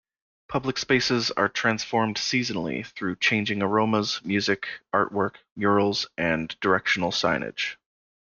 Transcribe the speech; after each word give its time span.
Public 0.47 0.79
spaces 0.79 1.29
are 1.29 1.47
transformed 1.47 2.15
seasonally 2.15 2.83
through 2.87 3.17
changing 3.17 3.61
aromas, 3.61 4.19
music, 4.25 4.67
artwork, 4.91 5.35
murals 5.55 6.07
and 6.17 6.59
directional 6.59 7.11
signage. 7.11 7.75